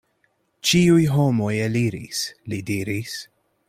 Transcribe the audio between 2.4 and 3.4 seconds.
li diris.